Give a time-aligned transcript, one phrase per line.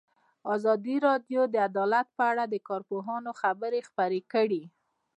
[0.55, 4.63] ازادي راډیو د عدالت په اړه د کارپوهانو خبرې خپرې کړي.